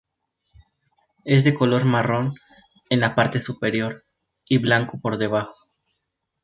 [1.25, 2.33] Es de color marrón
[2.89, 4.03] en la parte superior
[4.49, 5.53] y blanco por debajo.